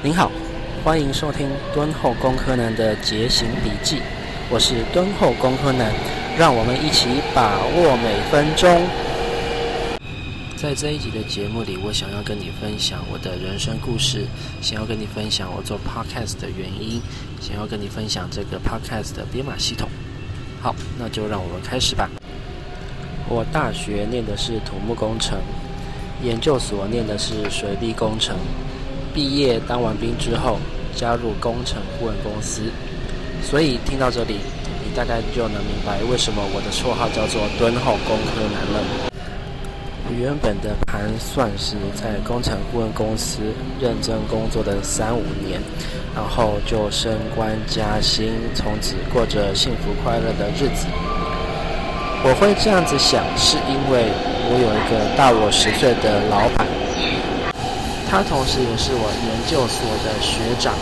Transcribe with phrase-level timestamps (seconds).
[0.00, 0.30] 您好，
[0.84, 4.00] 欢迎收听敦厚工科男的节行笔记，
[4.48, 5.92] 我是敦厚工科男，
[6.38, 8.80] 让我们一起把握每分钟。
[10.56, 14.24] 在这一集的节目里，我想要跟你分享我的人生故事，
[14.62, 17.02] 想要跟你分享我做 podcast 的原因，
[17.40, 19.88] 想要跟你分享这个 podcast 的编码系统。
[20.62, 22.08] 好，那就让我们开始吧。
[23.28, 25.38] 我大学念的是土木工程，
[26.22, 28.36] 研究所念的是水利工程。
[29.18, 30.60] 毕业当完兵之后，
[30.94, 32.62] 加入工程顾问公司，
[33.42, 34.36] 所以听到这里，
[34.84, 39.10] 你大概就能明白为什么我的绰号叫做“敦厚工科男”了。
[40.16, 43.40] 原本的盘算是在工程顾问公司
[43.80, 45.60] 认真工作的三五年，
[46.14, 50.86] 然后就升官加薪，从此过着幸福快乐的日子。
[52.22, 54.12] 我会这样子想，是因为
[54.46, 56.77] 我有一个大我十岁的老板。
[58.10, 60.74] 他同时也是我研究所的学长，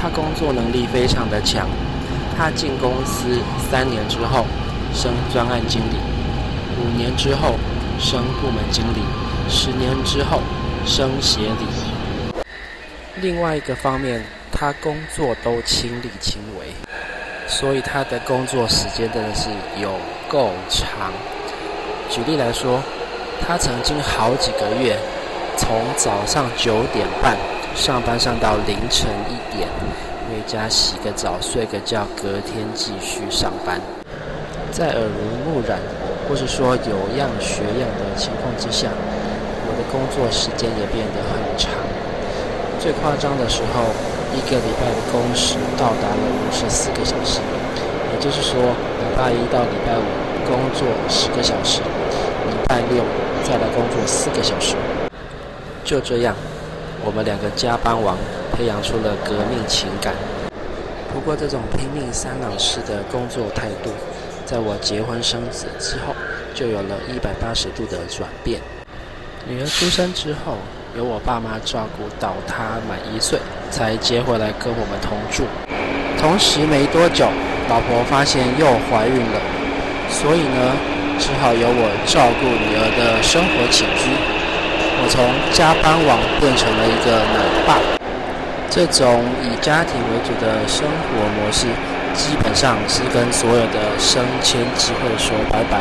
[0.00, 1.68] 他工作能力非常的强。
[2.38, 3.38] 他进公司
[3.70, 4.46] 三年之后
[4.94, 5.96] 升专案经理，
[6.80, 7.54] 五年之后
[8.00, 9.02] 升部门经理，
[9.46, 10.40] 十年之后
[10.86, 12.32] 升协理。
[13.20, 16.68] 另外一个方面，他工作都亲力亲为，
[17.46, 19.92] 所以他的工作时间真的是有
[20.30, 21.12] 够长。
[22.08, 22.80] 举例来说，
[23.46, 24.96] 他曾经好几个月。
[25.58, 27.36] 从早上九点半
[27.74, 29.68] 上班上到凌晨一点，
[30.30, 33.80] 回家洗个澡、睡个觉，隔天继续上班。
[34.70, 35.80] 在耳濡目染，
[36.28, 38.86] 或是说有样学样的情况之下，
[39.66, 41.72] 我的工作时间也变得很长。
[42.78, 43.82] 最夸张的时候，
[44.30, 47.40] 一个礼拜的工时到达了五十四个小时，
[48.14, 50.06] 也就是说，礼拜一到礼拜五
[50.46, 51.80] 工作十个小时，
[52.46, 53.02] 礼拜六
[53.42, 54.76] 再来工作四个小时。
[55.88, 56.36] 就这样，
[57.02, 58.14] 我们两个加班王
[58.52, 60.12] 培养出了革命情感。
[61.14, 63.88] 不过，这种拼命三郎式的工作态度，
[64.44, 66.12] 在我结婚生子之后，
[66.54, 68.60] 就有了一百八十度的转变。
[69.48, 70.58] 女儿出生之后，
[70.94, 73.38] 由我爸妈照顾到她满一岁，
[73.70, 75.48] 才接回来跟我们同住。
[76.20, 77.24] 同时没多久，
[77.70, 79.40] 老婆发现又怀孕了，
[80.10, 80.76] 所以呢，
[81.18, 84.37] 只好由我照顾女儿的生活起居。
[85.00, 85.22] 我从
[85.54, 87.78] 加班王变成了一个奶爸，
[88.68, 91.66] 这种以家庭为主的生活模式，
[92.14, 95.80] 基本上是跟所有的升迁机会说拜拜，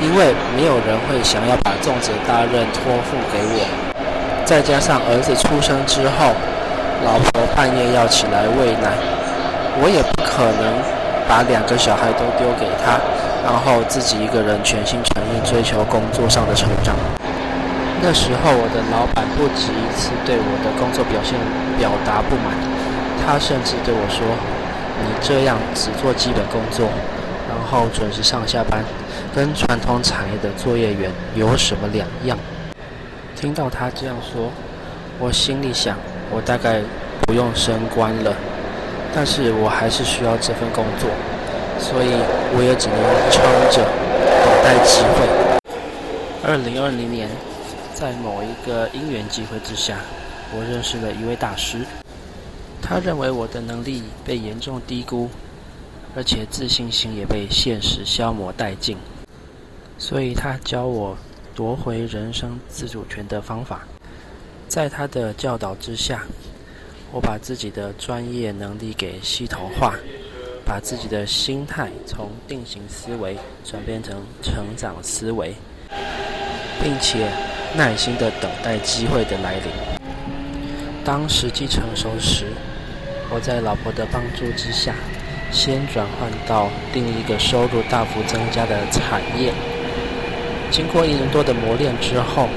[0.00, 3.64] 因为没有人会想要把重责大任托付给我。
[4.44, 6.36] 再加上儿子出生之后，
[7.04, 8.92] 老婆半夜要起来喂奶，
[9.80, 10.76] 我也不可能
[11.26, 13.00] 把两个小孩都丢给他，
[13.44, 16.94] 然后自己一个人全心全意追求工作上的成长。
[18.00, 21.34] 那时候，我的老板不止一次对我的工作表现
[21.76, 22.54] 表达不满，
[23.26, 24.24] 他甚至对我说
[25.02, 26.88] ：“你这样只做基本工作，
[27.48, 28.84] 然后准时上下班，
[29.34, 32.38] 跟传统产业的作业员有什么两样？”
[33.34, 34.48] 听到他这样说，
[35.18, 35.96] 我心里想：
[36.30, 36.80] 我大概
[37.26, 38.32] 不用升官了，
[39.12, 41.10] 但是我还是需要这份工作，
[41.80, 42.14] 所以
[42.56, 42.96] 我也只能
[43.28, 43.42] 撑
[43.74, 45.26] 着，等待机会。
[46.46, 47.28] 二零二零年。
[47.98, 49.98] 在某一个因缘机会之下，
[50.54, 51.84] 我认识了一位大师。
[52.80, 55.28] 他认为我的能力被严重低估，
[56.14, 58.96] 而且自信心也被现实消磨殆尽。
[59.98, 61.18] 所以他教我
[61.56, 63.80] 夺回人生自主权的方法。
[64.68, 66.22] 在他的教导之下，
[67.10, 69.96] 我把自己的专业能力给系统化，
[70.64, 75.52] 把自己的心态从定型思维转变成成长思维，
[76.80, 77.28] 并且。
[77.76, 79.72] 耐心地等待机会的来临。
[81.04, 82.46] 当时机成熟时，
[83.30, 84.94] 我在老婆的帮助之下，
[85.50, 89.52] 先转换到另一个收入大幅增加的产业。
[90.70, 92.48] 经过一年多的磨练之后，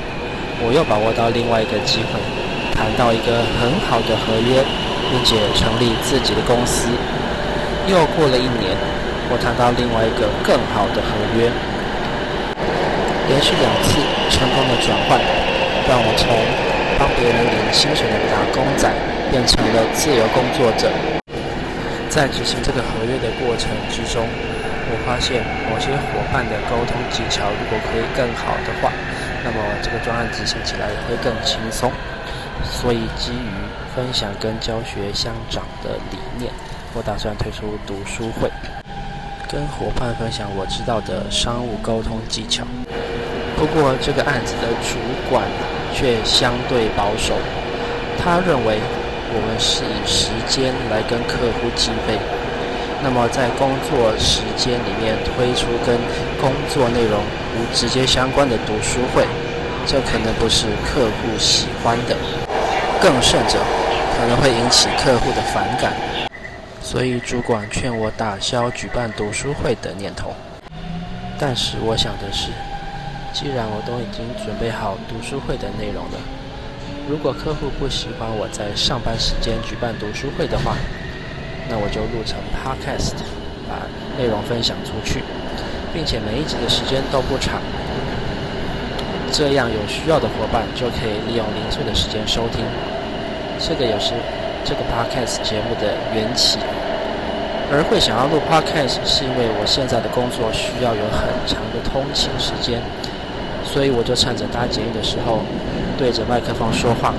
[0.60, 2.20] 我又把握到另外一个机会，
[2.76, 4.64] 谈到一个很好的合约，
[5.12, 6.90] 并且成立自己的公司。
[7.88, 8.76] 又过了一年，
[9.32, 11.52] 我谈到另外一个更好的合约。
[13.32, 13.96] 连续两次
[14.30, 15.18] 成功的转换，
[15.88, 16.28] 让我从
[17.00, 18.92] 帮别人领薪水的打工仔
[19.32, 20.92] 变成了自由工作者。
[22.10, 28.92] 在执行这个合约的过程之中，我发现某些伙伴的沟通技巧如果可以更好的话，
[29.46, 31.90] 那么这个专案执行起来也会更轻松。
[32.68, 33.48] 所以基于
[33.96, 36.52] 分享跟教学相长的理念，
[36.94, 38.52] 我打算推出读书会，
[39.48, 42.68] 跟伙伴分享我知道的商务沟通技巧。
[43.62, 44.98] 不过，这个案子的主
[45.30, 45.46] 管
[45.94, 47.36] 却相对保守。
[48.18, 48.80] 他认为
[49.30, 52.18] 我们是以时间来跟客户计费。
[53.04, 55.96] 那么在工作时间里面推出跟
[56.42, 57.22] 工作内容
[57.54, 59.28] 无直接相关的读书会，
[59.86, 62.16] 这可能不是客户喜欢的，
[63.00, 63.60] 更甚者
[64.18, 65.94] 可能会引起客户的反感。
[66.82, 70.34] 所以主管劝我打消举办读书会的念头。
[71.40, 72.50] 但是我想的是，
[73.34, 76.20] 既然我都已经准备好读书会的内容了，
[77.10, 80.76] 如果客户不喜欢我在上班时间举办读书会的话，
[81.70, 83.16] 那我就录成 podcast，
[83.68, 83.88] 把
[84.20, 85.24] 内容分享出去，
[85.94, 87.62] 并且每一集的时间都不长，
[89.32, 92.66] 这样有需要的伙伴就可以利用零碎的时间收听。
[93.58, 94.14] 这个也是
[94.66, 96.60] 这个 podcast 节目的缘起。
[97.74, 102.84] 而会想要录 podcast，是因为我现在的工作需要有很长的通勤时间，
[103.72, 105.40] 所以我就趁着搭捷运的时候，
[105.98, 107.14] 对着麦克风说话，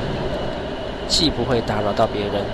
[1.09, 2.45] 既不会打扰到别人。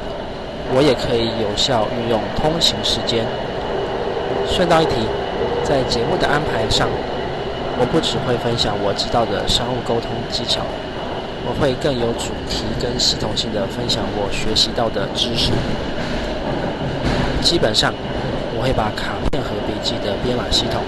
[0.71, 3.27] 我也可以有效运用通勤时间。
[4.47, 5.03] 顺道一提，
[5.65, 6.87] 在节目的安排上，
[7.81, 10.61] 我不只会分享我知道的商务沟通技巧，
[11.45, 15.50] 我会更有主题跟系统性的分享我学习到的知识。
[17.43, 17.93] 基本上，
[18.56, 20.83] 我会把卡片和笔记的编码系统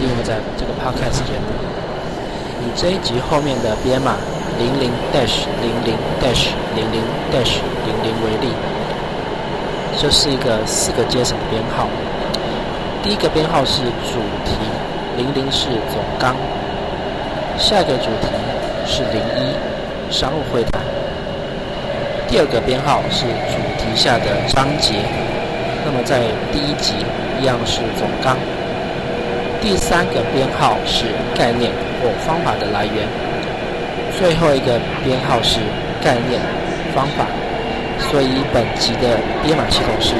[0.00, 1.52] 应用在这个 podcast 节目，
[2.60, 4.16] 以这一集后面的编码
[4.58, 8.52] 零零 dash 零零 dash 零零 dash 零零为例。
[9.98, 11.86] 这是一个四个阶层的编号。
[13.02, 14.56] 第一个编号是主题，
[15.16, 16.34] 零零是总纲。
[17.58, 18.28] 下一个主题
[18.86, 20.82] 是零一，商务会谈。
[22.28, 24.94] 第二个编号是主题下的章节。
[25.84, 26.20] 那么在
[26.52, 26.94] 第一集
[27.40, 28.36] 一样是总纲。
[29.66, 33.04] 第三个编号是概念或方法的来源。
[34.16, 35.58] 最后一个编号是
[36.00, 36.40] 概念
[36.94, 37.26] 方法。
[37.98, 40.14] 所以本集的编码系统是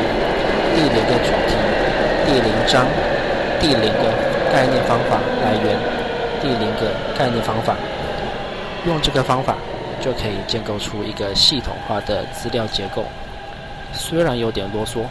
[0.74, 1.54] 第零个主题、
[2.26, 2.84] 第零章、
[3.60, 4.12] 第零个
[4.52, 5.78] 概念方法来源、
[6.42, 7.76] 第零个概念方法。
[8.84, 9.54] 用这个方法
[10.00, 13.04] 就可以建构出一个系统化的资料结构。
[13.92, 15.02] 虽然有点啰嗦，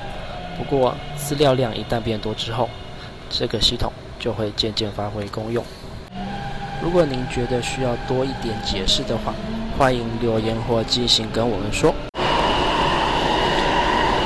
[0.58, 2.70] 不过资料量一旦变多之后，
[3.30, 3.90] 这个系统
[4.26, 5.64] 就会渐渐发挥功用。
[6.82, 9.32] 如果您觉得需要多一点解释的话，
[9.78, 11.94] 欢迎留言或寄信跟我们说。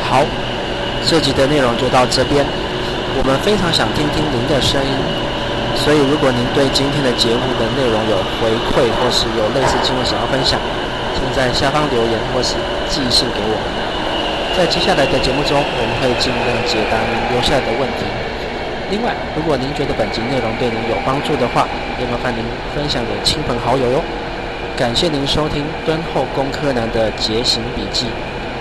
[0.08, 0.24] 好，
[1.06, 2.46] 这集的内容就到这边。
[3.20, 4.96] 我们非常想听听您的声音，
[5.76, 10.56] 所以如果您对今天的节目的内容有回馈，或是有类似经验想要分享，
[11.12, 12.56] 请在下方留言或是
[12.88, 13.68] 寄信给我们。
[14.56, 18.08] 在接下来的节目中，我们会尽量解答您留下来的问题。
[18.92, 21.68] 另外，如果您觉得本集内容对您有帮助的话，
[22.00, 22.44] 也麻烦您
[22.74, 24.02] 分享给亲朋好友哟。
[24.76, 28.08] 感谢您收听敦厚工科男的节行笔记。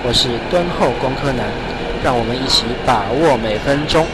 [0.05, 1.47] 我是敦厚工科男，
[2.05, 4.07] 让我们一起把握每分钟。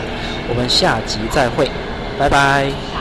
[0.48, 1.68] 我们下集再会，
[2.18, 2.93] 拜拜。